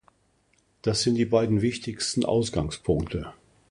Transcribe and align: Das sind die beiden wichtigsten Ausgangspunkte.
Das 0.81 1.03
sind 1.03 1.13
die 1.13 1.25
beiden 1.25 1.61
wichtigsten 1.61 2.25
Ausgangspunkte. 2.25 3.33